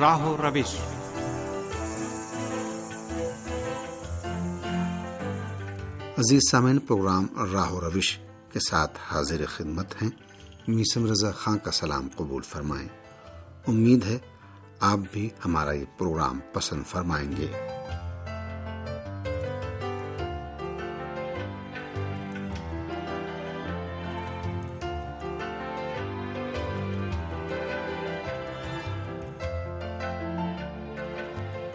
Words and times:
راہ 0.00 0.26
و 0.26 0.36
روش 0.36 0.76
عزیز 6.18 6.40
سامعین، 6.50 6.78
پروگرام 6.78 7.26
راہ 7.52 7.72
و 7.72 7.80
روش 7.80 8.18
کے 8.52 8.60
ساتھ 8.60 8.98
حاضر 9.08 9.46
خدمت 9.46 10.02
ہیں۔ 10.02 10.10
میسم 10.68 11.10
رضا 11.10 11.30
خان 11.30 11.58
کا 11.58 11.70
سلام 11.70 12.08
قبول 12.16 12.42
فرمائیں۔ 12.42 12.88
امید 13.66 14.04
ہے 14.04 14.18
آپ 14.80 14.98
بھی 15.12 15.30
ہمارا 15.44 15.72
یہ 15.72 15.84
پروگرام 15.98 16.40
پسند 16.52 16.82
فرمائیں 16.86 17.32
گے۔ 17.36 17.79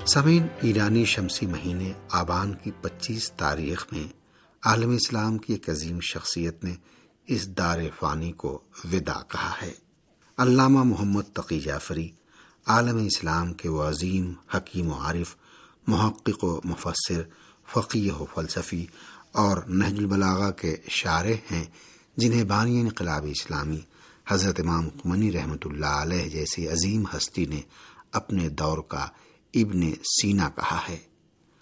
سمین 0.08 0.48
ایرانی 0.62 1.06
شمسی 1.06 1.46
مہینے 1.46 1.94
آبان 2.12 2.54
کی 2.54 2.72
پچیس 2.82 3.32
تاریخ 3.32 3.86
میں 3.92 4.04
عالم 4.64 4.90
اسلام 4.90 5.38
کی 5.38 5.54
ایک 5.54 5.70
عظیم 5.70 6.00
شخصیت 6.00 6.64
نے 6.64 6.76
اس 7.28 7.48
دار 7.58 7.80
فانی 8.00 8.32
کو 8.32 8.62
ودا 8.94 9.22
کہا 9.28 9.54
ہے۔ 9.62 9.72
علامہ 10.38 10.84
محمد 10.84 11.22
تقی 11.34 11.60
جعفری، 11.60 12.10
عالم 12.66 12.98
اسلام 12.98 13.54
کے 13.54 13.70
وہ 13.70 13.84
عظیم، 13.84 14.34
حکیم 14.54 14.92
و 14.92 14.94
عارف، 14.94 15.36
محقق 15.88 16.44
و 16.44 16.62
مفسر 16.64 17.22
فقی 17.74 18.10
و 18.10 18.26
فلسفی 18.36 18.86
اور 19.32 19.58
نہج 19.68 20.00
البلاغا 20.00 20.52
کے 20.52 20.76
شارع 20.88 21.34
ہیں 21.52 21.66
جنہیں 22.18 22.44
بانی 22.44 22.80
انقلاب 22.80 23.26
اسلامی 23.30 23.82
حضرت 24.28 24.60
امام 24.60 24.90
قمنی 24.90 25.32
رحمۃ 25.32 25.66
اللہ 25.66 26.02
علیہ 26.02 26.30
جیسی 26.30 26.68
عظیم 26.68 27.04
ہستی 27.18 27.46
نے 27.46 27.62
اپنے 28.12 28.50
دور 28.50 28.78
کا 28.88 29.08
ابن 29.56 29.92
سینا 29.92 30.50
کہا 30.50 30.80
ہے۔ 30.90 30.98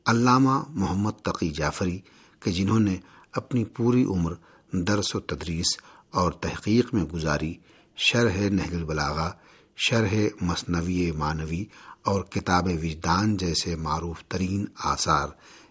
علامہ 0.05 0.63
محمد 0.69 1.11
تقی 1.11 1.49
جعفری 1.49 1.99
کہ 2.39 2.51
جنہوں 2.51 2.79
نے 2.79 2.97
اپنی 3.31 3.65
پوری 3.65 4.03
عمر 4.03 4.33
درس 4.73 5.15
و 5.15 5.19
تدریس 5.19 5.77
اور 6.11 6.31
تحقیق 6.31 6.93
میں 6.93 7.03
گزاری، 7.03 7.53
شرح 7.95 8.49
نہج 8.49 8.75
البلاغا 8.75 9.31
شرح 9.75 10.15
مصنوی 10.41 11.11
معنوی 11.11 11.65
اور 12.01 12.23
کتاب 12.23 12.67
وجدان 12.81 13.37
جیسے 13.37 13.75
معروف 13.75 14.23
ترین 14.23 14.65
آثار 14.75 15.27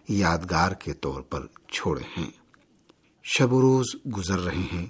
یادگار 0.07 0.71
کے 0.71 0.93
طور 0.93 1.21
پر 1.21 1.45
چھوڑے 1.71 2.03
ہیں۔ 2.17 2.31
شب 3.23 3.53
و 3.53 3.61
روز 3.61 3.85
گزر 4.17 4.39
رہے 4.39 4.67
ہیں 4.73 4.85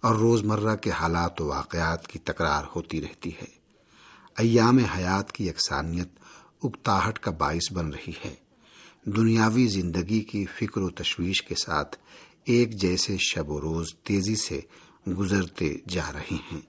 اور 0.00 0.14
روزمرہ 0.14 0.76
کے 0.76 0.90
حالات 0.90 1.40
و 1.40 1.46
واقعات 1.46 2.06
کی 2.08 2.18
تکرار 2.18 2.64
ہوتی 2.76 3.02
رہتی 3.02 3.30
ہے۔ 3.30 3.62
ایام 4.38 4.78
حیات 4.78 5.32
کی 5.32 5.48
یکسانیت 5.48 6.08
اکتاہٹ 6.62 7.18
کا 7.18 7.30
باعث 7.30 7.72
بن 7.72 7.90
رہی 7.90 8.12
ہے۔ 8.24 8.34
دنیاوی 9.06 9.66
زندگی 9.66 10.20
کی 10.20 10.44
فکر 10.46 10.80
و 10.80 10.90
تشویش 10.90 11.42
کے 11.42 11.54
ساتھ 11.54 11.96
ایک 12.44 12.80
جیسے 12.80 13.16
شب 13.20 13.50
و 13.50 13.60
روز 13.60 13.86
تیزی 14.02 14.36
سے 14.36 14.60
گزرتے 15.18 15.74
جا 15.88 16.12
رہے 16.12 16.36
ہیں 16.52 16.60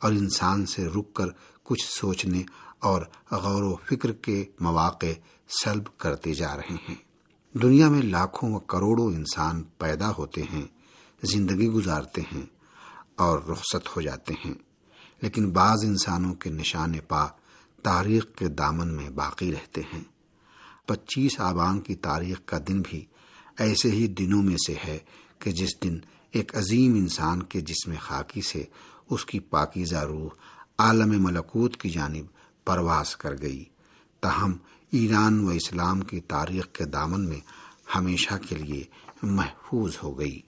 اور 0.00 0.12
انسان 0.12 0.66
سے 0.66 0.86
رک 0.86 1.14
کر 1.14 1.26
کچھ 1.62 1.86
سوچنے 1.88 2.42
اور 2.78 3.02
غور 3.30 3.62
و 3.62 3.76
فکر 3.88 4.12
کے 4.12 4.44
مواقع 4.60 5.12
سلب 5.64 5.98
کرتے 5.98 6.34
جا 6.34 6.56
رہے 6.56 6.76
ہیں۔ 6.88 6.94
دنیا 7.52 7.88
میں 7.88 8.02
لاکھوں 8.02 8.54
و 8.54 8.58
کروڑوں 8.58 9.06
انسان 9.06 9.62
پیدا 9.78 10.10
ہوتے 10.18 10.42
ہیں، 10.42 10.66
زندگی 11.22 11.68
گزارتے 11.68 12.20
ہیں 12.32 12.46
اور 13.16 13.38
رخصت 13.48 13.96
ہو 13.96 14.00
جاتے 14.00 14.34
ہیں، 14.44 14.54
لیکن 15.22 15.50
بعض 15.50 15.84
انسانوں 15.84 16.34
کے 16.34 16.50
نشان 16.50 16.98
پا 17.08 17.26
تاریخ 17.82 18.26
کے 18.36 18.48
دامن 18.48 18.88
میں 18.88 19.10
باقی 19.10 19.52
رہتے 19.52 19.80
ہیں۔ 19.94 20.04
پچیس 20.86 21.40
آبان 21.40 21.80
کی 21.80 21.94
تاریخ 21.94 22.40
کا 22.44 22.58
دن 22.68 22.82
بھی 22.90 23.04
ایسے 23.58 23.90
ہی 23.90 24.06
دنوں 24.06 24.42
میں 24.42 24.56
سے 24.66 24.74
ہے 24.86 24.98
کہ 25.38 25.52
جس 25.52 25.82
دن 25.82 25.98
ایک 26.30 26.56
عظیم 26.56 26.94
انسان 26.94 27.42
کے 27.42 27.60
جسم 27.60 27.92
خاکی 28.00 28.40
سے 28.40 28.64
اس 29.10 29.24
کی 29.24 29.38
پاکیزہ 29.40 29.96
روح 29.96 30.28
عالم 30.78 31.22
ملکوت 31.22 31.76
کی 31.76 31.90
جانب 31.90 32.26
پرواز 32.64 33.16
کر 33.16 33.34
گئی۔ 33.42 33.64
تاہم، 34.20 34.52
ایران 34.90 35.44
و 35.44 35.48
اسلام 35.48 36.00
کی 36.00 36.20
تاریخ 36.20 36.68
کے 36.72 36.84
دامن 36.84 37.28
میں 37.28 37.40
ہمیشہ 37.94 38.34
کے 38.48 38.54
لیے 38.54 38.84
محفوظ 39.22 39.96
ہو 40.02 40.18
گئی۔ 40.18 40.40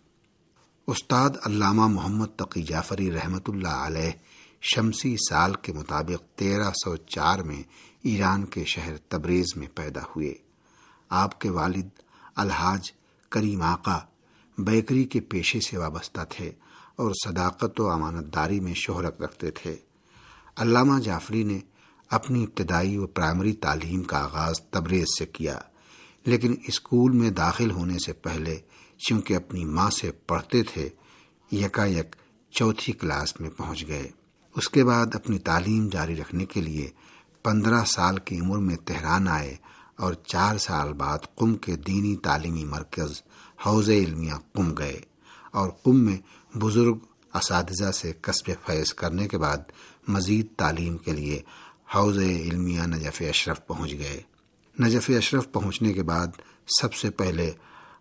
استاد 0.86 1.30
علامہ 1.44 1.86
محمد 1.86 2.26
تقی 2.36 2.62
جعفری 2.62 3.12
رحمۃ 3.12 3.48
اللہ 3.48 3.68
علیہ 3.68 4.10
شمسی 4.60 5.16
سال 5.28 5.54
کے 5.54 5.72
مطابق 5.72 6.38
تیرہ 6.38 6.70
سو 6.70 6.96
چار 6.96 7.38
میں 7.38 7.62
ایران 8.02 8.44
کے 8.44 8.64
شہر 8.64 8.96
تبریز 9.08 9.46
میں 9.56 9.66
پیدا 9.74 10.00
ہوئے۔ 10.00 10.34
آپ 11.08 11.40
کے 11.40 11.50
والد 11.50 11.88
الحاج 12.36 12.92
کریم 13.28 13.62
آقا 13.62 13.98
بیکری 14.58 15.04
کے 15.04 15.20
پیشے 15.20 15.60
سے 15.60 15.76
وابستہ 15.76 16.20
تھے 16.30 16.52
اور 16.96 17.12
صداقت 17.24 17.80
و 17.80 17.90
امانت 17.90 18.34
داری 18.34 18.60
میں 18.60 18.74
شہرت 18.74 19.22
رکھتے 19.22 19.50
تھے۔ 19.50 19.76
علامہ 20.56 21.00
جعفری 21.00 21.42
نے 21.42 21.58
اپنی 22.10 22.44
ابتدائی 22.44 22.96
و 22.96 23.06
پرائمری 23.06 23.52
تعلیم 23.52 24.02
کا 24.02 24.18
آغاز 24.18 24.60
تبریز 24.70 25.06
سے 25.18 25.26
کیا، 25.26 25.58
لیکن 26.24 26.54
اسکول 26.66 27.12
میں 27.12 27.30
داخل 27.30 27.70
ہونے 27.70 27.98
سے 28.06 28.12
پہلے 28.12 28.58
چونکہ 28.98 29.34
اپنی 29.34 29.64
ماں 29.64 29.90
سے 29.90 30.12
پڑھتے 30.12 30.62
تھے 30.62 30.88
یکا 31.52 31.86
یک 31.86 32.16
چوتھی 32.50 32.92
کلاس 32.92 33.40
میں 33.40 33.50
پہنچ 33.50 33.86
گئے۔ 33.86 34.10
اس 34.58 34.68
کے 34.68 34.84
بعد 34.84 35.06
اپنی 35.14 35.38
تعلیم 35.38 35.88
جاری 35.88 36.16
رکھنے 36.16 36.46
کے 36.46 36.60
لیے 36.60 36.90
پندرہ 37.42 37.84
سال 37.84 38.16
کی 38.16 38.40
عمر 38.40 38.58
میں 38.58 38.76
تہران 38.84 39.28
آئے 39.28 39.56
اور 39.96 40.14
چار 40.14 40.58
سال 40.58 40.92
بعد 40.92 41.18
قم 41.34 41.54
کے 41.54 41.76
دینی 41.76 42.16
تعلیمی 42.16 42.64
مرکز 42.64 43.22
حوض 43.66 43.88
علمیہ 43.88 44.32
قم 44.52 44.74
گئے 44.74 45.00
اور 45.52 45.68
قم 45.68 46.00
میں 46.00 46.16
بزرگ 46.56 46.98
اساتذہ 47.34 47.90
سے 47.90 48.12
قصب 48.20 48.50
فیض 48.66 48.94
کرنے 48.94 49.28
کے 49.28 49.38
بعد 49.38 49.56
مزید 50.08 50.46
تعلیم 50.56 50.96
کے 50.96 51.12
لیے 51.12 51.42
حوض 51.94 52.18
علمیہ 52.18 52.80
نجف 52.80 53.22
اشرف 53.28 53.66
پہنچ 53.66 53.92
گئے۔ 53.92 54.22
نجف 54.80 55.10
اشرف 55.16 55.52
پہنچنے 55.52 55.92
کے 55.92 56.02
بعد 56.02 56.26
سب 56.80 56.94
سے 56.94 57.10
پہلے 57.10 57.52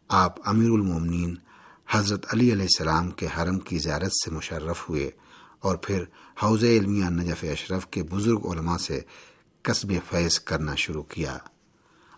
آپ 0.07 0.49
امیر 0.49 0.69
المومنین 0.69 1.35
حضرت 1.89 2.25
علی 2.33 2.51
علیہ 2.51 2.63
السلام 2.63 3.11
کے 3.11 3.27
حرم 3.37 3.59
کی 3.59 3.77
زیارت 3.77 4.11
سے 4.11 4.31
مشرف 4.31 4.89
ہوئے۔ 4.89 5.11
اور 5.59 5.75
پھر 5.75 6.03
حوض 6.43 6.63
علمیہ 6.63 7.05
نجف 7.05 7.43
اشرف 7.43 7.87
کے 7.87 8.03
بزرگ 8.03 8.45
علماء 8.45 8.77
سے 8.77 9.01
قصب 9.61 9.93
فیض 10.09 10.39
کرنا 10.39 10.75
شروع 10.75 11.03
کیا۔ 11.03 11.37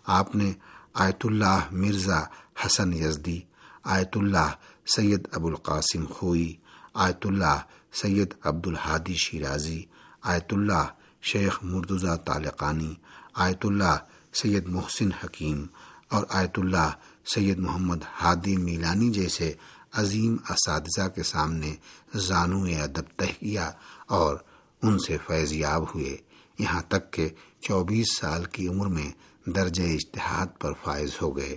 آپ 0.04 0.36
نے 0.36 0.52
آیت 0.94 1.20
اللہ 1.24 1.60
مرزا 1.70 2.20
حسن 2.66 2.92
یزدی، 2.92 3.40
آیت 3.84 4.16
اللہ 4.16 4.50
سید 4.86 5.28
ابو 5.32 5.48
القاسم 5.48 6.06
خوئی، 6.06 6.56
آیت 6.94 7.26
اللہ 7.26 7.60
سید 7.92 8.34
عبد 8.44 8.66
الحادی 8.66 9.14
شیرازی، 9.14 9.82
آیت 10.22 10.52
اللہ 10.52 10.86
شیخ 11.22 11.58
مردزہ 11.62 12.16
طالقانی، 12.16 12.94
آیت 13.34 13.66
اللہ 13.66 13.96
سید 14.32 14.68
محسن 14.68 15.12
حکیم 15.12 15.66
اور 16.08 16.24
آیت 16.28 16.58
اللہ 16.58 16.90
سید 17.34 17.58
محمد 17.58 18.04
ہادی 18.20 18.56
میلانی 18.56 19.10
جیسے 19.10 19.52
عظیم 19.92 20.36
اساتذہ 20.50 21.08
کے 21.08 21.22
سامنے 21.22 21.74
زانو 22.14 22.62
ادب 22.62 23.18
تہ 23.18 23.24
کیا 23.40 23.70
اور 24.06 24.36
ان 24.82 24.98
سے 24.98 25.16
فیض 25.26 25.52
یاب 25.52 25.94
ہوئے۔ 25.94 26.16
یہاں 26.58 26.82
تک 26.88 27.12
کہ 27.12 27.28
چوبیس 27.60 28.16
سال 28.16 28.44
کی 28.44 28.68
عمر 28.68 28.86
میں 28.86 29.12
درجہ 29.46 29.82
اشتہاد 29.82 30.46
پر 30.58 30.72
فائز 30.84 31.10
ہو 31.22 31.36
گئے۔ 31.36 31.56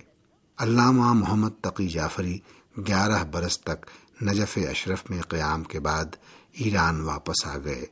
علامہ 0.58 1.14
محمد 1.14 1.50
تقی 1.62 1.88
جعفری 1.88 2.40
گیارہ 2.78 3.24
برس 3.24 3.62
تک 3.62 3.86
نجف 4.24 4.58
اشرف 4.70 5.04
میں 5.10 5.22
قیام 5.22 5.64
کے 5.64 5.80
بعد 5.80 6.06
ایران 6.52 7.02
واپس 7.02 7.46
آ 7.46 7.58
گئے 7.58 7.86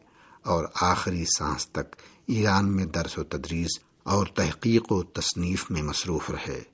اور 0.44 0.66
آخری 0.82 1.26
سانس 1.38 1.68
تک 1.68 1.96
ایران 2.28 2.76
میں 2.76 2.86
درس 2.86 3.18
و 3.18 3.24
تدریس 3.24 3.80
اور 4.04 4.28
تحقیق 4.28 4.92
و 4.92 5.04
تصنیف 5.04 5.72
میں 5.72 5.82
مصروف 5.82 6.30
رہے۔ 6.30 6.71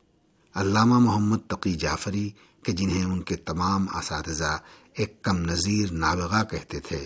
علامہ 0.57 0.99
محمد 0.99 1.37
تقی 1.47 1.75
جعفری 1.75 2.29
کہ 2.63 2.71
جنہیں 2.71 3.05
ان 3.05 3.21
کے 3.21 3.35
تمام 3.35 3.85
اساتذہ 3.97 4.57
ایک 4.93 5.21
کم 5.21 5.37
نظیر 5.37 5.91
نابغہ 5.91 6.43
کہتے 6.43 6.79
تھے، 6.79 7.05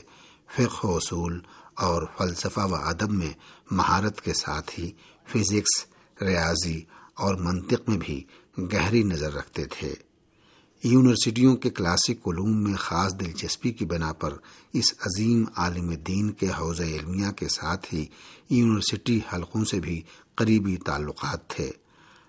فقہ 0.55 0.85
و 0.85 0.95
اصول 0.95 1.39
اور 1.75 2.03
فلسفہ 2.17 2.59
و 2.59 2.75
ادب 2.75 3.11
میں 3.11 3.33
مہارت 3.71 4.21
کے 4.21 4.33
ساتھ 4.33 4.79
ہی 4.79 4.91
فزکس، 5.27 5.85
ریاضی 6.21 6.81
اور 7.13 7.35
منطق 7.35 7.89
میں 7.89 7.97
بھی 7.97 8.23
گہری 8.57 9.03
نظر 9.03 9.33
رکھتے 9.33 9.65
تھے۔ 9.65 9.93
یونیورسٹیوں 10.83 11.55
کے 11.55 11.69
کلاسک 11.69 12.27
علوم 12.27 12.63
میں 12.63 12.75
خاص 12.75 13.13
دلچسپی 13.19 13.71
کی 13.71 13.85
بنا 13.85 14.13
پر 14.13 14.33
اس 14.73 14.93
عظیم 14.99 15.43
عالم 15.55 15.93
دین 15.93 16.31
کے 16.31 16.47
حوض 16.59 16.81
علمیہ 16.81 17.31
کے 17.31 17.47
ساتھ 17.47 17.93
ہی 17.93 18.05
یونیورسٹی 18.49 19.19
حلقوں 19.33 19.65
سے 19.65 19.79
بھی 19.79 20.01
قریبی 20.35 20.77
تعلقات 20.77 21.47
تھے۔ 21.47 21.71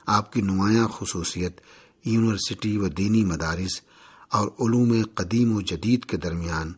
آپ 0.07 0.33
کی 0.33 0.41
نمایاں 0.41 0.89
خصوصیت، 0.89 1.61
یونیورسٹی 2.05 2.77
و 2.79 2.89
دینی 2.89 3.25
مدارس 3.25 3.81
اور 4.29 4.49
علوم 4.61 5.03
قدیم 5.15 5.57
و 5.57 5.61
جدید 5.61 6.05
کے 6.05 6.17
درمیان 6.17 6.73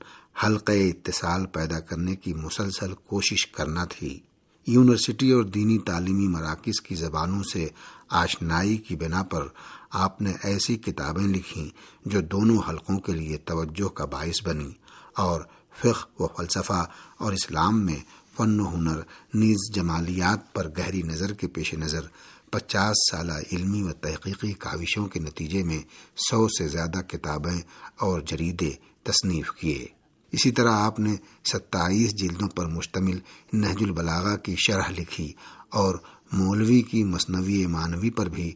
حلقہ 0.44 0.72
اتصال 0.72 1.46
پیدا 1.46 1.80
کرنے 1.80 2.16
کی 2.16 2.34
مسلسل 2.34 2.92
کوشش 2.94 3.46
کرنا 3.46 3.84
تھی۔ 3.84 4.20
یونیورسٹی 4.66 5.30
اور 5.30 5.44
دینی 5.44 5.78
تعلیمی 5.78 6.28
مراکز 6.28 6.80
کی 6.80 6.94
زبانوں 6.94 7.42
سے 7.52 7.68
آشنائی 8.08 8.76
کی 8.76 8.96
بنا 8.96 9.22
پر 9.22 9.46
آپ 9.90 10.22
نے 10.22 10.32
ایسی 10.42 10.76
کتابیں 10.76 11.26
لکھی 11.26 11.70
جو 12.04 12.20
دونوں 12.20 12.62
حلقوں 12.68 12.98
کے 12.98 13.12
لیے 13.12 13.36
توجہ 13.36 13.88
کا 13.88 14.04
باعث 14.04 14.46
بنی 14.46 14.70
اور 15.16 15.40
فقہ 15.80 16.22
و 16.22 16.26
فلسفہ 16.26 16.84
اور 17.18 17.32
اسلام 17.32 17.86
میں 17.86 17.98
فن 18.36 18.60
و 18.60 18.74
ہنر، 18.74 19.00
نیز 19.34 19.74
جمالیات 19.74 20.52
پر 20.52 20.68
گہری 20.78 21.02
نظر 21.02 21.32
کے 21.32 21.46
پیش 21.46 21.74
نظر 21.74 22.06
پچاس 22.54 22.96
سالہ 23.10 23.32
علمی 23.52 23.82
و 23.82 23.92
تحقیقی 23.92 24.52
کاوشوں 24.52 25.06
کے 25.06 25.20
نتیجے 25.20 25.62
میں 25.62 25.82
سو 26.30 26.48
سے 26.48 26.68
زیادہ 26.68 27.02
کتابیں 27.08 27.60
اور 27.96 28.20
جریدے 28.20 28.70
تصنیف 29.02 29.50
کیے۔ 29.52 29.86
اسی 30.32 30.50
طرح 30.50 30.72
آپ 30.72 31.00
نے 31.00 31.16
ستائیس 31.52 32.14
جلدوں 32.14 32.48
پر 32.48 32.66
مشتمل 32.66 33.18
نہج 33.52 33.76
البلاغا 33.80 34.36
کی 34.36 34.54
شرح 34.56 34.90
لکھی 34.98 35.32
اور 35.68 35.94
مولوی 36.32 36.82
کی 36.82 37.04
مصنوعی 37.04 37.66
مانوی 37.66 38.10
پر 38.10 38.28
بھی 38.28 38.52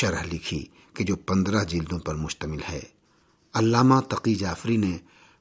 شرح 0.00 0.22
لکھی 0.32 0.66
کہ 0.94 1.04
جو 1.04 1.16
پندرہ 1.16 1.64
جلدوں 1.64 1.98
پر 1.98 2.14
مشتمل 2.14 2.60
ہے۔ 2.68 2.80
علامہ 3.54 4.00
تقی 4.00 4.34
جعفری 4.34 4.76
نے 4.76 4.98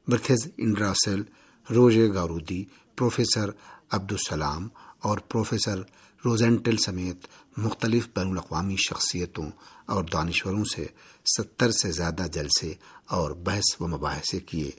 برتھز 0.07 0.47
انڈراسل 0.57 1.21
روژے 1.69 2.13
گارودی، 2.13 2.65
پروفیسر 2.95 3.49
عبدالسلام 3.91 4.67
اور 4.99 5.17
پروفیسر 5.17 5.81
روزینٹل 6.25 6.77
سمیت 6.77 7.27
مختلف 7.57 8.07
بین 8.15 8.27
الاقوامی 8.27 8.75
شخصیتوں 8.75 9.49
اور 9.85 10.03
دانشوروں 10.13 10.63
سے 10.75 10.85
ستر 11.37 11.71
سے 11.71 11.91
زیادہ 11.91 12.25
جلسے 12.33 12.73
اور 13.05 13.31
بحث 13.31 13.81
و 13.81 13.87
مباحثے 13.87 14.39
کیے۔ 14.39 14.71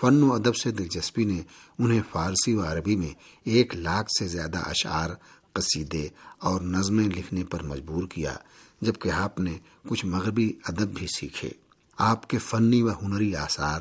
فن 0.00 0.22
و 0.22 0.32
ادب 0.32 0.56
سے 0.56 0.70
دلچسپی 0.70 1.24
نے 1.24 1.42
انہیں 1.78 2.00
فارسی 2.12 2.54
و 2.54 2.62
عربی 2.62 2.96
میں 2.96 3.10
ایک 3.44 3.76
لاکھ 3.76 4.08
سے 4.18 4.28
زیادہ 4.28 4.58
اشعار، 4.58 5.10
قصیدے 5.52 6.08
اور 6.38 6.60
نظمیں 6.60 7.08
لکھنے 7.08 7.44
پر 7.44 7.62
مجبور 7.62 8.06
کیا، 8.06 8.34
جبکہ 8.80 9.08
آپ 9.08 9.40
نے 9.40 9.58
کچھ 9.88 10.06
مغربی 10.06 10.52
ادب 10.64 10.88
بھی 10.94 11.06
سیکھے۔ 11.06 11.50
آپ 11.98 12.30
کے 12.30 12.38
فنی 12.38 12.82
و 12.82 12.90
ہنری 13.02 13.36
آثار، 13.36 13.80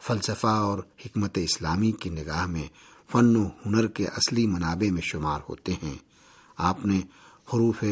فلسفہ 0.00 0.46
اور 0.46 0.78
حکمت 0.78 1.38
اسلامی 1.38 1.92
کی 1.92 2.10
نگاہ 2.10 2.46
میں 2.46 2.66
فن 3.12 3.36
و 3.36 3.46
ہنر 3.66 3.86
کے 3.86 4.06
اصلی 4.06 4.46
منابع 4.46 4.90
میں 4.90 5.02
شمار 5.02 5.40
ہوتے 5.48 5.72
ہیں۔ 5.72 6.13
آپ 6.56 6.86
نے 6.86 7.00
حروف 7.54 7.84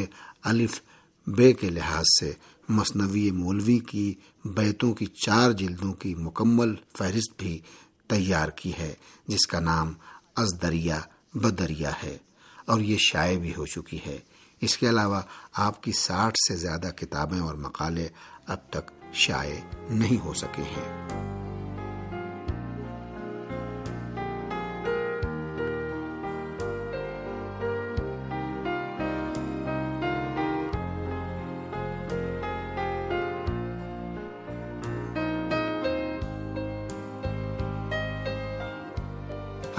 الف 0.42 0.80
بے 1.26 1.52
کے 1.52 1.70
لحاظ 1.70 2.04
سے 2.20 2.32
مصنوی 2.68 3.30
مولوی 3.30 3.78
کی 3.78 4.14
بیتوں 4.44 4.92
کی 4.94 5.06
چار 5.06 5.50
جلدوں 5.50 5.92
کی 5.92 6.14
مکمل 6.14 6.74
فہرست 6.98 7.38
بھی 7.38 7.58
تیار 8.06 8.48
کی 8.48 8.72
ہے، 8.78 8.94
جس 9.28 9.46
کا 9.46 9.60
نام 9.60 9.92
از 10.36 10.48
دریا 10.62 11.00
بدریا 11.34 11.92
ہے، 12.02 12.16
اور 12.64 12.80
یہ 12.80 12.96
شائع 12.98 13.38
بھی 13.38 13.54
ہو 13.56 13.66
چکی 13.66 13.98
ہے۔ 14.06 14.18
اس 14.60 14.76
کے 14.78 14.88
علاوہ 14.88 15.20
آپ 15.56 15.82
کی 15.82 15.92
ساٹھ 15.92 16.36
سے 16.48 16.56
زیادہ 16.56 16.90
کتابیں 16.96 17.40
اور 17.40 17.54
مقالے 17.54 18.08
اب 18.46 18.58
تک 18.70 18.90
شائع 19.12 19.60
نہیں 19.90 20.24
ہو 20.24 20.34
سکے 20.34 20.62
ہیں۔ 20.62 21.31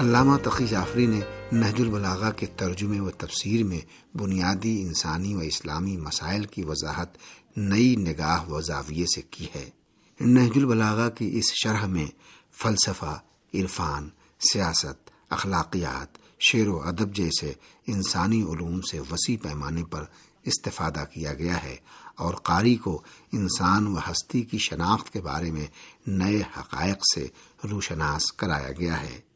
علامہ 0.04 0.36
تقی 0.42 0.66
جعفری 0.66 1.06
نے 1.06 1.20
نہج 1.52 1.80
البلاغا 1.80 2.30
کے 2.30 2.46
ترجمے 2.46 3.00
و 3.00 3.10
تفسیر 3.10 3.64
میں 3.64 3.80
بنیادی 4.16 4.82
انسانی 4.82 5.34
و 5.34 5.38
اسلامی 5.38 5.96
مسائل 5.96 6.44
کی 6.44 6.64
وضاحت 6.64 7.16
نئی 7.56 7.96
نگاہ 7.96 8.48
و 8.48 8.60
زاویے 8.60 9.06
سے 9.14 9.22
کی 9.22 9.46
ہے۔ 9.54 9.70
نہج 10.20 10.50
البلاغا 10.56 11.08
کی 11.08 11.38
اس 11.38 11.52
شرح 11.52 11.86
میں 11.86 12.06
فلسفہ، 12.52 13.20
عرفان، 13.54 14.08
سیاست، 14.52 15.10
اخلاقیات، 15.30 16.18
شعر 16.40 16.68
و 16.68 16.82
ادب 16.82 17.14
جیسے 17.14 17.52
انسانی 17.86 18.42
علوم 18.42 18.80
سے 18.80 19.00
وسیع 19.00 19.36
پیمانے 19.42 19.84
پر 19.84 20.04
استفادہ 20.42 21.04
کیا 21.14 21.34
گیا 21.34 21.62
ہے 21.62 21.76
اور 22.14 22.34
قاری 22.34 22.76
کو 22.76 23.02
انسان 23.32 23.86
و 23.86 23.98
ہستی 23.98 24.42
کی 24.42 24.58
شناخت 24.58 25.12
کے 25.12 25.20
بارے 25.20 25.50
میں 25.50 25.66
نئے 26.06 26.42
حقائق 26.58 26.98
سے 27.14 27.26
روشناس 27.70 28.32
کرایا 28.32 28.70
گیا 28.72 29.00
ہے۔ 29.00 29.33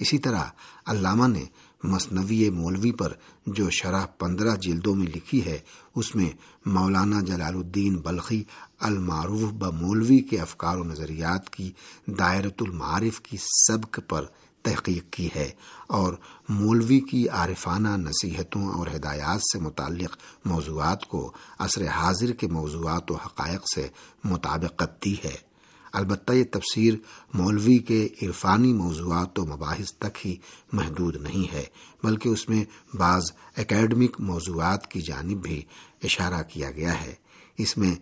اسی 0.00 0.18
طرح 0.18 0.44
علامہ 0.86 1.26
نے 1.26 1.44
مصنوی 1.84 2.50
مولوی 2.50 2.92
پر 2.92 3.12
جو 3.46 3.70
شرح 3.70 4.06
پندرہ 4.06 4.56
جلدوں 4.56 4.94
میں 4.94 5.06
لکھی 5.06 5.44
ہے، 5.44 5.58
اس 5.94 6.14
میں 6.14 6.30
مولانا 6.66 7.20
جلال 7.20 7.54
الدین 7.54 7.96
بلخی 7.96 8.44
المعروف 8.80 9.52
ب 9.52 9.64
مولوی 9.64 10.18
کے 10.18 10.40
افکار 10.40 10.76
و 10.76 10.84
نظریات 10.84 11.50
کی 11.50 11.72
دائرۃ 12.06 12.60
المعارف 12.60 13.20
کی 13.20 13.36
سبق 13.66 14.00
پر 14.08 14.24
تحقیق 14.62 15.12
کی 15.12 15.28
ہے 15.36 15.50
اور 15.86 16.14
مولوی 16.48 17.00
کی 17.00 17.28
عارفانہ 17.28 17.88
نصیحتوں 17.88 18.68
اور 18.68 18.86
ہدایات 18.96 19.40
سے 19.40 19.58
متعلق 19.58 20.16
موضوعات 20.44 21.06
کو 21.06 21.32
عصر 21.58 21.86
حاضر 21.86 22.32
کے 22.32 22.46
موضوعات 22.46 23.10
و 23.10 23.14
حقائق 23.14 23.60
سے 23.74 23.88
مطابقت 24.24 25.04
دی 25.04 25.14
ہے۔ 25.24 25.49
البتہ 25.92 26.32
یہ 26.32 26.44
تفسیر 26.44 26.94
مولوی 27.34 27.78
کے 27.78 28.08
عرفانی 28.22 28.72
موضوعات 28.72 29.38
و 29.38 29.46
مباحث 29.46 29.94
تک 29.98 30.26
ہی 30.26 30.36
محدود 30.72 31.16
نہیں 31.16 31.52
ہے، 31.52 31.64
بلکہ 32.02 32.28
اس 32.28 32.48
میں 32.48 32.64
بعض 32.96 33.22
اکیڈمک 33.56 34.20
موضوعات 34.20 34.90
کی 34.90 35.00
جانب 35.00 35.42
بھی 35.42 35.62
اشارہ 36.02 36.42
کیا 36.42 36.70
گیا 36.70 37.00
ہے۔ 37.00 37.14
اس 37.58 37.76
میں 37.76 37.94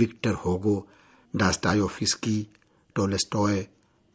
Victor 0.00 0.32
Hugo 0.44 0.80
Dostoevsky 1.34 2.44
Tolstoy, 2.92 3.64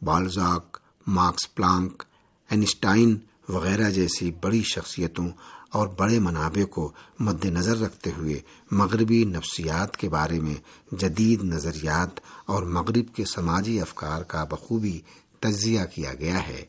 Balzac, 0.02 0.78
Max 1.06 1.54
Planck, 1.54 2.02
Einstein 2.50 3.18
وغیرہ 3.48 3.90
جیسی 3.90 4.30
بڑی 4.30 4.62
شخصیتوں 4.62 5.28
اور 5.72 5.88
بڑے 5.88 6.18
منابع 6.18 6.64
کو 6.64 6.92
مد 7.18 7.44
نظر 7.44 7.80
رکھتے 7.80 8.10
ہوئے 8.18 8.40
مغربی 8.70 9.24
نفسیات 9.24 9.96
کے 9.96 10.08
بارے 10.08 10.40
میں 10.40 10.54
جدید 10.94 11.42
نظریات 11.42 12.20
اور 12.46 12.62
مغرب 12.62 13.14
کے 13.14 13.24
سماجی 13.24 13.80
افکار 13.80 14.22
کا 14.22 14.44
بخوبی 14.44 15.00
تجزیہ 15.40 15.80
کیا 15.94 16.14
گیا 16.14 16.46
ہے۔ 16.46 16.64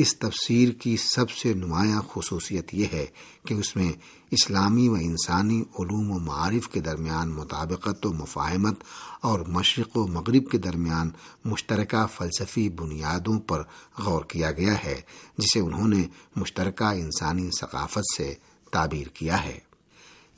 اس 0.00 0.18
تفسیر 0.18 0.72
کی 0.72 0.96
سب 0.96 1.30
سے 1.30 1.54
نمایاں 1.54 2.02
خصوصیت 2.12 2.74
یہ 2.74 2.86
ہے 2.92 3.06
کہ 3.46 3.54
اس 3.54 3.76
میں 3.76 3.92
اسلامی 4.30 4.88
و 4.88 4.94
انسانی 4.94 5.60
علوم 5.60 6.10
و 6.10 6.18
معارف 6.18 6.68
کے 6.68 6.80
درمیان 6.80 7.28
مطابقت 7.28 8.06
و 8.06 8.12
مفاہمت 8.12 8.84
اور 9.20 9.40
مشرق 9.40 9.96
و 9.96 10.06
مغرب 10.06 10.50
کے 10.50 10.58
درمیان 10.58 11.10
مشترکہ 11.44 12.06
فلسفی 12.14 12.68
بنیادوں 12.68 13.40
پر 13.40 13.62
غور 13.98 14.24
کیا 14.24 14.52
گیا 14.52 14.84
ہے، 14.84 15.00
جسے 15.38 15.60
انہوں 15.60 15.88
نے 15.88 16.06
مشترکہ 16.36 16.84
انسانی 16.84 17.50
ثقافت 17.60 18.16
سے 18.16 18.34
تعبیر 18.72 19.06
کیا 19.06 19.44
ہے۔ 19.44 19.58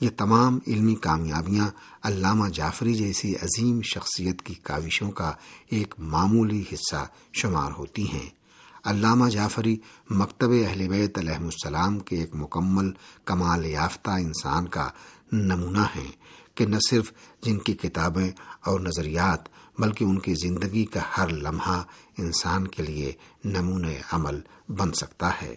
یہ 0.01 0.09
تمام 0.17 0.59
علمی 0.67 0.95
کامیابیاں 0.95 1.69
علامہ 2.03 2.49
جعفری 2.49 2.93
جیسی 2.93 3.35
عظیم 3.35 3.81
شخصیت 3.81 4.41
کی 4.41 4.53
کاوشوں 4.53 5.11
کا 5.11 5.33
ایک 5.69 5.95
معمولی 5.97 6.63
حصہ 6.73 7.07
شمار 7.33 7.71
ہوتی 7.71 8.11
ہیں۔ 8.11 8.42
علامہ 8.85 9.29
جعفری 9.29 9.77
مکتب 10.09 10.51
اہل 10.51 10.87
بیت 10.87 11.17
علیہ 11.17 11.33
السلام 11.33 11.99
کے 11.99 12.15
ایک 12.15 12.29
مکمل 12.33 12.91
کمال 13.25 13.65
یافتہ 13.65 14.09
انسان 14.09 14.67
کا 14.67 14.89
نمونہ 15.31 15.85
ہیں 15.95 16.11
کہ 16.55 16.65
نہ 16.65 16.75
صرف 16.89 17.11
جن 17.41 17.59
کی 17.59 17.73
کتابیں 17.73 18.31
اور 18.65 18.79
نظریات 18.79 19.39
بلکہ 19.79 20.03
ان 20.03 20.19
کی 20.19 20.33
زندگی 20.33 20.85
کا 20.85 20.99
ہر 21.17 21.29
لمحہ 21.29 21.83
انسان 22.17 22.67
کے 22.67 22.83
لیے 22.83 23.11
نمون 23.45 23.85
عمل 24.11 24.39
بن 24.69 24.93
سکتا 24.93 25.31
ہے۔ 25.41 25.55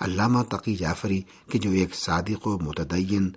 علامہ 0.00 0.42
تقی 0.42 0.76
جعفری 0.76 1.22
کہ 1.50 1.58
جو 1.58 1.70
ایک 1.70 1.94
صادق 1.94 2.46
و 2.46 2.58
متدین 2.58 3.30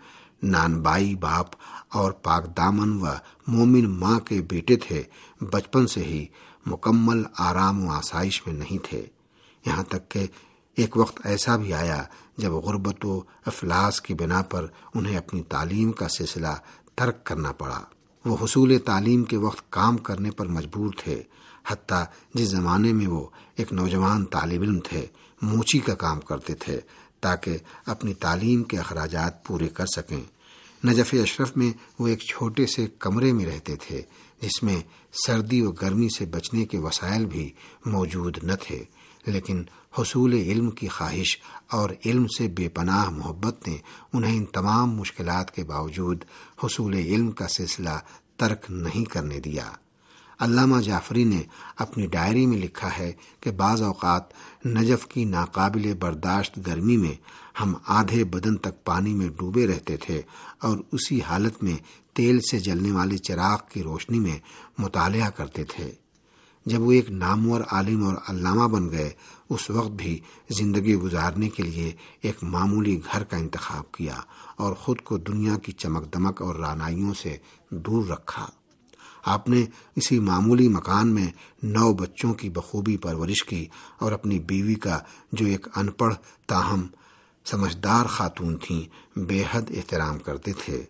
نان 0.44 0.82
بائی 0.82 1.16
باپ 1.16 1.46
اور 1.90 2.12
پاک 2.12 2.58
دامن 2.58 3.02
و 3.02 3.06
مومن 3.48 4.00
ماں 4.00 4.20
کے 4.20 4.42
بیٹے 4.42 4.76
تھے، 4.76 5.04
بچپن 5.42 5.88
سے 5.88 6.04
ہی 6.04 6.26
مکمل 6.66 7.24
آرام 7.38 7.84
و 7.84 7.92
آسائش 7.92 8.48
میں 8.48 8.54
نہیں 8.54 8.78
تھے۔ 8.84 9.06
یہاں 9.66 9.84
تک 9.84 10.10
کہ 10.10 10.28
ایک 10.76 10.98
وقت 10.98 11.22
ایسا 11.24 11.56
بھی 11.56 11.74
آیا 11.74 12.04
جب 12.38 12.52
غربت 12.52 13.06
و 13.06 13.22
افلاس 13.46 14.02
کی 14.02 14.14
بنا 14.14 14.42
پر 14.42 14.68
انہیں 14.96 15.18
اپنی 15.18 15.44
تعلیم 15.44 15.92
کا 15.92 16.08
سلسلہ 16.08 16.56
ترک 16.96 17.24
کرنا 17.24 17.52
پڑا۔ 17.52 17.82
وہ 18.26 18.38
حصول 18.42 18.78
تعلیم 18.86 19.24
کے 19.24 19.38
وقت 19.38 19.72
کام 19.72 19.98
کرنے 19.98 20.32
پر 20.32 20.48
مجبور 20.48 20.94
تھے۔ 20.98 21.24
حتیٰ 21.68 22.04
جس 22.34 22.48
زمانے 22.48 22.94
میں 22.94 23.08
وہ 23.08 23.28
ایک 23.56 23.74
نوجوان 23.74 24.26
طالب 24.26 24.62
علم 24.62 24.80
تھے، 24.80 25.06
موچی 25.42 25.80
کا 25.80 25.96
کام 25.96 26.20
کرتے 26.20 26.54
تھے 26.54 26.80
تاکہ 27.20 27.58
اپنی 27.86 28.14
تعلیم 28.14 28.64
کے 28.64 28.78
اخراجات 28.78 29.46
پورے 29.46 29.68
کر 29.68 29.86
سکیں۔ 29.86 30.24
نجف 30.88 31.16
اشرف 31.24 31.58
میں 31.58 31.74
وہ 32.00 32.08
ایک 32.08 32.20
چھوٹے 32.20 32.66
سے 32.66 32.88
کمرے 33.00 33.34
میں 33.34 33.46
رہتے 33.46 33.76
تھے، 33.76 34.02
جس 34.42 34.64
میں 34.64 34.82
سردی 35.26 35.62
و 35.62 35.72
گرمی 35.72 36.08
سے 36.18 36.26
بچنے 36.26 36.66
کے 36.66 36.78
وسائل 36.78 37.26
بھی 37.26 37.52
موجود 37.86 38.38
نہ 38.44 38.54
تھے۔ 38.62 38.84
لیکن 39.30 39.64
حصول 40.00 40.34
علم 40.34 40.70
کی 40.70 40.88
خواہش 40.88 41.38
اور 41.72 41.90
علم 42.06 42.28
سے 42.28 42.48
بے 42.48 42.70
پناہ 42.70 43.10
محبت 43.10 43.68
نے 43.68 43.78
انہیں 44.14 44.38
ان 44.38 44.46
تمام 44.46 44.96
مشکلات 44.96 45.56
کے 45.56 45.64
باوجود 45.64 46.24
حصول 46.64 46.94
علم 46.94 47.32
کا 47.32 47.48
سلسلہ 47.48 48.00
ترک 48.38 48.66
نہیں 48.70 49.06
کرنے 49.06 49.40
دیا۔ 49.40 49.72
علامہ 50.40 50.82
جعفری 50.82 51.24
نے 51.24 51.42
اپنی 51.78 52.08
ڈائری 52.08 52.46
میں 52.46 52.58
لکھا 52.58 52.90
ہے 53.00 53.12
کہ 53.40 53.52
بعض 53.52 53.82
اوقات 53.82 54.24
نجف 54.66 55.08
کی 55.08 55.26
ناقابل 55.26 55.94
برداشت 56.00 56.60
گرمی 56.68 56.98
میں 56.98 57.14
ہم 57.62 57.74
آدھے 57.88 58.24
بدن 58.24 58.58
تک 58.58 58.84
پانی 58.84 59.14
میں 59.14 59.30
ڈوبے 59.30 59.68
رہتے 59.68 59.98
تھے 59.98 60.22
اور 60.62 60.78
اسی 60.92 61.22
حالت 61.22 61.64
میں 61.64 61.76
تیل 62.14 62.40
سے 62.52 62.60
جلنے 62.60 62.92
والی 62.92 63.18
چراغ 63.18 63.58
کی 63.70 63.84
روشنی 63.84 64.20
میں 64.20 64.38
مطالعہ 64.78 65.30
کرتے 65.30 65.64
تھے۔ 65.64 65.92
جب 66.66 66.82
وہ 66.82 66.92
ایک 66.92 67.12
نامور 67.12 67.62
عالم 67.72 68.04
اور 68.04 68.16
علامہ 68.28 68.68
بن 68.68 68.92
گئے، 68.92 69.12
اس 69.50 69.70
وقت 69.70 69.92
بھی 69.92 70.20
زندگی 70.50 70.96
گزارنے 70.96 71.50
کے 71.50 71.64
لیے 71.64 71.92
ایک 72.22 72.44
معمولی 72.44 73.00
گھر 73.14 73.24
کا 73.24 73.38
انتخاب 73.38 73.92
کیا 73.92 74.16
اور 74.58 74.74
خود 74.74 75.02
کو 75.02 75.18
دنیا 75.18 75.58
کی 75.58 75.72
چمک 75.72 76.14
دمک 76.14 76.42
اور 76.42 76.56
رانائیوں 76.56 77.14
سے 77.14 77.38
دور 77.70 78.06
رکھا۔ 78.06 78.50
آپ 79.26 79.50
نے 79.50 79.66
اسی 79.96 80.20
معمولی 80.20 80.68
مکان 80.68 81.08
میں 81.08 81.32
نو 81.64 81.94
بچوں 81.94 82.34
کی 82.34 82.50
بخوبی 82.50 82.98
پرورش 82.98 83.44
کی 83.44 83.68
اور 84.00 84.12
اپنی 84.12 84.40
بیوی 84.40 84.76
کا 84.76 85.00
جو 85.32 85.46
ایک 85.46 85.68
ان 85.76 85.92
پڑھ 85.92 86.16
تاہم 86.48 86.88
سمجھدار 87.46 88.06
خاتون 88.06 88.58
تھیں، 88.58 89.20
بے 89.20 89.44
حد 89.52 89.62
احترام 89.70 90.20
کرتے 90.20 90.54
تھے۔ 90.66 90.86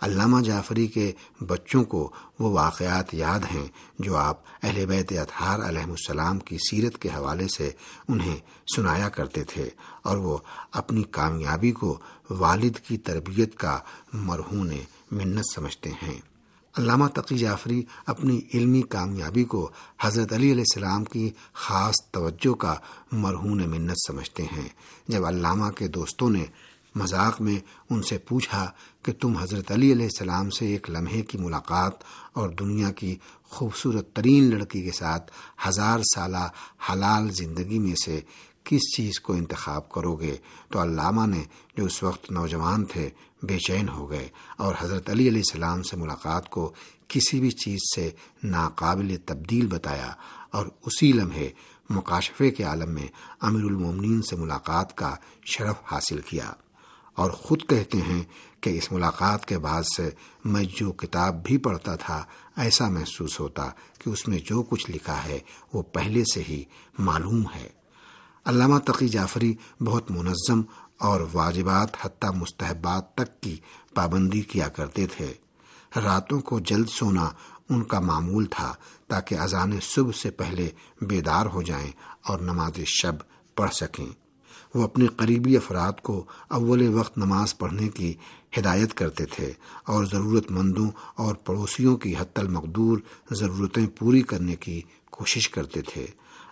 علامہ 0.00 0.40
جعفری 0.40 0.86
کے 0.86 1.12
بچوں 1.40 1.84
کو 1.84 2.10
وہ 2.38 2.50
واقعات 2.50 3.14
یاد 3.14 3.40
ہیں 3.54 3.68
جو 3.98 4.16
آپ 4.16 4.40
اہل 4.62 4.86
بیت 4.86 5.12
اطہار 5.12 5.58
علیہ 5.68 5.82
السلام 5.82 6.38
کی 6.38 6.56
سیرت 6.70 6.98
کے 6.98 7.08
حوالے 7.08 7.48
سے 7.48 7.70
انہیں 8.08 8.36
سنایا 8.76 9.08
کرتے 9.08 9.44
تھے 9.44 9.68
اور 10.02 10.16
وہ 10.16 10.38
اپنی 10.72 11.02
کامیابی 11.02 11.72
کو 11.72 11.98
والد 12.30 12.76
کی 12.86 12.98
تربیت 12.98 13.56
کا 13.56 13.78
مرہون 14.12 14.72
منت 15.10 15.44
سمجھتے 15.54 15.90
ہیں۔ 15.90 16.20
علامہ 16.78 17.06
تقی 17.06 17.38
جعفری 17.38 17.82
اپنی 18.06 18.40
علمی 18.54 18.82
کامیابی 18.82 19.44
کو 19.44 19.70
حضرت 20.00 20.32
علی 20.32 20.52
علیہ 20.52 20.64
السلام 20.70 21.04
کی 21.04 21.30
خاص 21.52 21.94
توجہ 22.10 22.54
کا 22.54 22.74
مرہون 23.12 23.70
منت 23.70 23.96
سمجھتے 24.06 24.42
ہیں۔ 24.42 24.68
جب 25.08 25.24
علامہ 25.24 25.70
کے 25.70 25.88
دوستوں 25.88 26.30
نے 26.30 26.44
مذاق 26.96 27.40
میں 27.40 27.60
ان 27.90 28.02
سے 28.02 28.18
پوچھا 28.18 28.70
کہ 29.02 29.12
تم 29.12 29.36
حضرت 29.36 29.70
علی 29.70 29.92
علیہ 29.92 30.04
السلام 30.04 30.50
سے 30.50 30.66
ایک 30.66 30.90
لمحے 30.90 31.22
کی 31.22 31.38
ملاقات 31.38 31.92
اور 32.32 32.48
دنیا 32.48 32.90
کی 32.90 33.16
خوبصورت 33.44 34.12
ترین 34.12 34.44
لڑکی 34.44 34.82
کے 34.82 34.92
ساتھ 34.92 35.30
ہزار 35.68 35.98
سالہ 36.14 36.48
حلال 36.90 37.30
زندگی 37.30 37.78
میں 37.78 37.94
سے 38.04 38.20
کس 38.64 38.96
چیز 38.96 39.20
کو 39.20 39.32
انتخاب 39.32 39.88
کرو 39.88 40.16
گے؟ 40.16 40.36
تو 40.70 40.82
علامہ 40.82 41.26
نے 41.26 41.42
جو 41.76 41.84
اس 41.84 42.02
وقت 42.02 42.32
نوجوان 42.32 42.84
تھے 42.84 43.10
بے 43.42 43.58
چین 43.58 43.88
ہو 43.88 44.10
گئے 44.10 44.28
اور 44.56 44.74
حضرت 44.78 45.10
علی 45.10 45.28
علیہ 45.28 45.42
السلام 45.46 45.82
سے 45.82 45.96
ملاقات 45.96 46.50
کو 46.50 46.72
کسی 47.08 47.40
بھی 47.40 47.50
چیز 47.50 47.78
سے 47.96 48.10
ناقابل 48.42 49.16
تبدیل 49.26 49.66
بتایا 49.66 50.12
اور 50.50 50.66
اسی 50.86 51.12
لمحے 51.12 51.50
مکاشفے 51.90 52.50
کے 52.50 52.62
عالم 52.62 52.90
میں 52.90 53.06
امیر 53.40 53.64
المومنین 53.64 54.22
سے 54.22 54.36
ملاقات 54.36 54.96
کا 54.96 55.14
شرف 55.44 55.76
حاصل 55.84 56.20
کیا۔ 56.20 56.52
اور 57.16 57.30
خود 57.30 57.62
کہتے 57.68 57.98
ہیں 57.98 58.22
کہ 58.60 58.70
اس 58.70 58.92
ملاقات 58.92 59.46
کے 59.46 59.58
بعد 59.58 59.82
سے 59.82 60.10
میں 60.44 60.64
جو 60.64 60.92
کتاب 60.92 61.44
بھی 61.44 61.56
پڑھتا 61.56 61.96
تھا، 61.96 62.24
ایسا 62.56 62.88
محسوس 62.88 63.40
ہوتا 63.40 63.70
کہ 63.98 64.10
اس 64.10 64.28
میں 64.28 64.38
جو 64.38 64.62
کچھ 64.62 64.90
لکھا 64.90 65.24
ہے، 65.24 65.38
وہ 65.72 65.82
پہلے 65.82 66.22
سے 66.34 66.42
ہی 66.48 66.64
معلوم 66.98 67.42
ہے۔ 67.54 67.68
علامہ 68.44 68.78
تقی 68.78 69.08
جعفری 69.08 69.54
بہت 69.80 70.10
منظم 70.10 70.62
اور 70.98 71.20
واجبات 71.32 71.88
حتیٰ 72.00 72.34
مستحبات 72.34 73.14
تک 73.14 73.40
کی 73.40 73.56
پابندی 73.94 74.40
کیا 74.40 74.68
کرتے 74.68 75.06
تھے۔ 75.06 75.32
راتوں 75.96 76.40
کو 76.40 76.60
جلد 76.60 76.88
سونا 76.88 77.30
ان 77.68 77.82
کا 77.82 78.00
معمول 78.00 78.46
تھا 78.50 78.74
تاکہ 79.06 79.34
اذان 79.34 79.80
صبح 79.82 80.12
سے 80.12 80.30
پہلے 80.30 80.70
بیدار 81.00 81.46
ہو 81.46 81.62
جائیں 81.62 81.90
اور 82.22 82.38
نماز 82.38 82.80
شب 82.86 83.14
پڑھ 83.54 83.74
سکیں۔ 83.74 84.25
وہ 84.74 84.82
اپنے 84.82 85.06
قریبی 85.06 85.56
افراد 85.56 85.92
کو 86.02 86.24
اول 86.48 86.88
وقت 86.88 87.18
نماز 87.18 87.58
پڑھنے 87.58 87.88
کی 87.88 88.14
ہدایت 88.58 88.94
کرتے 88.94 89.26
تھے 89.26 89.52
اور 89.84 90.04
ضرورت 90.04 90.50
مندوں 90.50 90.90
اور 91.14 91.34
پڑوسیوں 91.34 91.96
کی 91.96 92.16
حت 92.16 92.38
المقدور 92.38 92.98
ضرورتیں 93.30 93.86
پوری 93.86 94.22
کرنے 94.22 94.56
کی 94.56 94.82
کوشش 95.10 95.48
کرتے 95.48 95.82
تھے۔ 95.82 96.06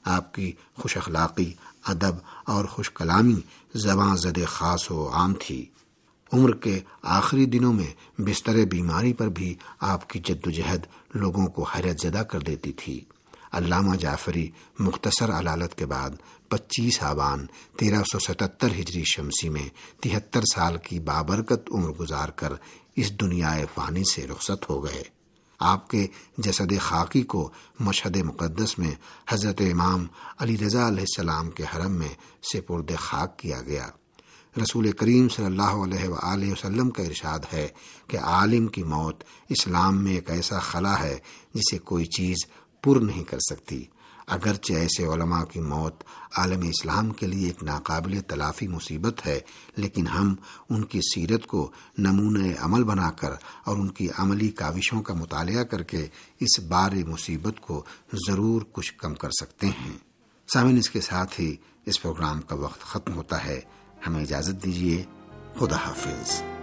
آپ 0.04 0.34
کی 0.34 0.52
خوش 0.78 0.96
اخلاقی، 0.96 1.52
ادب 1.84 2.14
اور 2.44 2.64
خوش 2.64 2.90
کلامی 2.90 3.34
زباں 3.74 4.16
زد 4.16 4.38
خاص 4.46 4.90
و 4.90 5.10
عام 5.12 5.34
تھی۔ 5.34 5.66
عمر 6.32 6.52
کے 6.52 6.80
آخری 7.02 7.46
دنوں 7.46 7.72
میں 7.72 8.20
بستر 8.20 8.64
بیماری 8.64 9.12
پر 9.12 9.28
بھی 9.28 9.54
آپ 9.80 10.10
کی 10.10 10.18
جد 10.18 10.46
و 10.46 10.50
جہد 10.50 10.80
لوگوں 11.14 11.46
کو 11.46 11.62
حیرت 11.62 12.00
زدہ 12.00 12.18
کر 12.18 12.40
دیتی 12.40 12.72
تھی۔ 12.72 13.04
علامہ 13.54 13.96
جعفری 13.96 14.50
مختصر 14.78 15.38
علالت 15.38 15.74
کے 15.74 15.86
بعد 15.86 16.10
پچیس 16.48 17.02
آبان 17.02 17.46
تیرہ 17.76 18.02
سو 18.12 18.18
ستتر 18.18 18.70
ہجری 18.70 19.02
شمسی 19.04 19.48
میں 19.48 19.68
تہتر 20.00 20.40
سال 20.54 20.76
کی 20.78 21.00
بابرکت 21.00 21.70
عمر 21.74 21.90
گزار 21.90 22.28
کر 22.28 22.52
اس 22.96 23.20
دنیا 23.20 23.56
فانی 23.74 24.02
سے 24.14 24.26
رخصت 24.26 24.70
ہو 24.70 24.84
گئے۔ 24.84 25.02
آپ 25.60 25.90
کے 25.90 26.06
جسد 26.38 26.72
خاکی 26.80 27.22
کو 27.22 27.50
مشہد 27.80 28.16
مقدس 28.16 28.78
میں 28.78 28.94
حضرت 29.28 29.60
امام 29.72 30.06
علی 30.38 30.56
رضا 30.58 30.88
علیہ 30.88 31.00
السلام 31.00 31.50
کے 31.50 31.62
حرم 31.62 31.92
میں 31.92 32.14
سپرد 32.52 32.90
خاک 32.98 33.38
کیا 33.38 33.60
گیا۔ 33.62 33.88
رسول 34.62 34.92
کریم 34.92 35.28
صلی 35.28 35.44
اللہ 35.44 35.76
علیہ 35.84 36.08
وآلہ 36.08 36.52
وسلم 36.52 36.90
کا 36.90 37.02
ارشاد 37.02 37.38
ہے 37.52 37.68
کہ 38.06 38.16
عالم 38.16 38.66
کی 38.66 38.82
موت 38.82 39.24
اسلام 39.48 40.04
میں 40.04 40.12
ایک 40.12 40.30
ایسا 40.30 40.58
خلا 40.58 41.00
ہے 41.00 41.18
جسے 41.54 41.78
کوئی 41.78 42.04
چیز 42.04 42.36
پر 42.84 42.96
نہیں 42.96 43.24
کر 43.24 43.38
سکتی۔ 43.38 43.84
اگرچہ 44.26 44.72
ایسے 44.72 45.06
علماء 45.06 45.44
کی 45.44 45.60
موت 45.60 46.04
عالم 46.36 46.60
اسلام 46.60 47.10
کے 47.10 47.26
لیے 47.26 47.46
ایک 47.46 47.62
ناقابل 47.62 48.20
تلافی 48.20 48.68
مصیبت 48.68 49.26
ہے، 49.26 49.40
لیکن 49.76 50.06
ہم 50.06 50.34
ان 50.70 50.84
کی 50.84 51.00
سیرت 51.14 51.46
کو 51.46 51.70
نمونۂ 51.98 52.52
عمل 52.58 52.84
بنا 52.84 53.10
کر 53.10 53.32
اور 53.64 53.76
ان 53.76 53.88
کی 53.88 54.08
عملی 54.18 54.48
کاوشوں 54.48 55.02
کا 55.02 55.14
مطالعہ 55.14 55.64
کر 55.64 55.82
کے 55.82 56.06
اس 56.40 56.60
بار 56.60 56.92
مصیبت 57.06 57.60
کو 57.60 57.84
ضرور 58.28 58.62
کچھ 58.72 58.94
کم 58.94 59.14
کر 59.14 59.30
سکتے 59.30 59.66
ہیں۔ 59.66 59.98
سامن 60.52 60.76
اس 60.76 60.90
کے 60.90 61.00
ساتھ 61.00 61.40
ہی 61.40 61.56
اس 61.86 62.02
پروگرام 62.02 62.40
کا 62.40 62.54
وقت 62.54 62.80
ختم 62.80 63.14
ہوتا 63.14 63.44
ہے۔ 63.44 63.60
ہمیں 64.06 64.22
اجازت 64.22 64.64
دیجیے 64.64 65.04
خدا 65.58 65.76
حافظ۔ 65.76 66.53